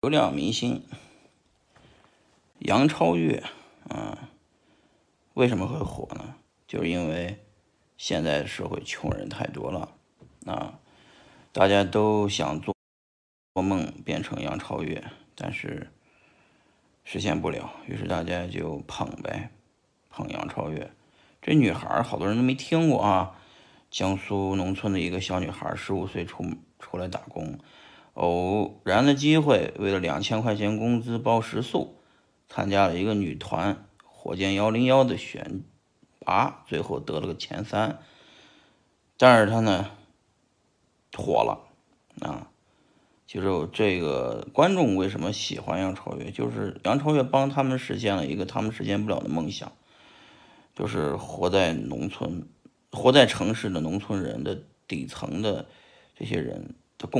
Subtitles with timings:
[0.00, 0.84] 流量明星
[2.60, 3.42] 杨超越，
[3.88, 4.28] 啊，
[5.34, 6.36] 为什么会火呢？
[6.68, 7.44] 就是因为
[7.96, 9.96] 现在社会穷人太多了，
[10.46, 10.78] 啊，
[11.50, 12.72] 大家都想做
[13.54, 15.02] 做梦变成杨超越，
[15.34, 15.90] 但是
[17.02, 19.50] 实现不了，于是大家就捧呗，
[20.10, 20.92] 捧杨超越。
[21.42, 23.36] 这女孩好多人都没听过啊，
[23.90, 26.44] 江苏农村的一个小女孩，十五岁出
[26.78, 27.58] 出来打工。
[28.14, 31.96] 偶然的机会，为了两千块钱工资包食宿，
[32.48, 35.62] 参加了一个女团火箭幺零幺的选
[36.20, 38.00] 拔，最后得了个前三。
[39.16, 39.90] 但是她呢，
[41.16, 41.66] 火了
[42.20, 42.50] 啊！
[43.26, 46.30] 就是这个观众为什么喜欢杨超越？
[46.30, 49.70] 就是杨超越帮他们实现了一个他们实现不了的梦想，
[50.74, 52.48] 就是活在农村、
[52.90, 55.66] 活在城市的农村人的底层的
[56.16, 57.16] 这些人的共。